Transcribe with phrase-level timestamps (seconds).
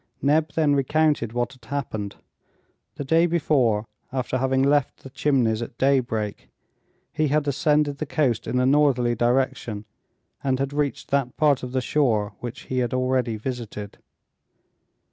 [0.19, 2.15] Neb then recounted what had happened.
[2.95, 6.49] The day before, after having left the Chimneys at daybreak,
[7.13, 9.85] he had ascended the coast in a northerly direction,
[10.43, 13.99] and had reached that part of the shore which he had already visited.